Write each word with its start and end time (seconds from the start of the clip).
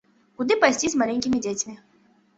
Куды 0.41 0.57
пайсці 0.63 0.91
з 0.93 1.01
маленькімі 1.01 1.43
дзецьмі? 1.47 1.77